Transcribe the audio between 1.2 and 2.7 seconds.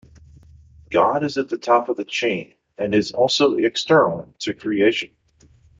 is at the top of the chain